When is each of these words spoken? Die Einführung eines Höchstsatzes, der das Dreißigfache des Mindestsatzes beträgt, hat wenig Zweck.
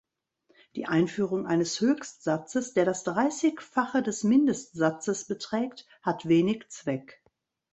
Die 0.75 0.87
Einführung 0.87 1.45
eines 1.45 1.79
Höchstsatzes, 1.79 2.73
der 2.73 2.85
das 2.85 3.03
Dreißigfache 3.03 4.01
des 4.01 4.23
Mindestsatzes 4.23 5.25
beträgt, 5.27 5.85
hat 6.01 6.27
wenig 6.27 6.65
Zweck. 6.69 7.23